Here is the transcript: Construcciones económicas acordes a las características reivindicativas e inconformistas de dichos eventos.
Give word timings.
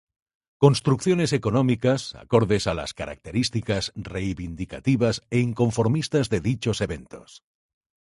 Construcciones 0.57 1.31
económicas 1.31 2.15
acordes 2.15 2.65
a 2.65 2.73
las 2.73 2.95
características 2.95 3.91
reivindicativas 3.93 5.21
e 5.29 5.37
inconformistas 5.41 6.27
de 6.31 6.39
dichos 6.41 6.81
eventos. 6.81 7.43